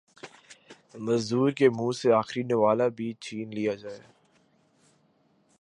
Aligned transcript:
مزدور 0.97 1.51
کے 1.57 1.69
منہ 1.69 1.91
سے 1.99 2.11
آخری 2.13 2.43
نوالہ 2.43 2.87
بھی 2.95 3.11
چھین 3.21 3.49
لیا 3.55 3.73
جائے 3.75 4.01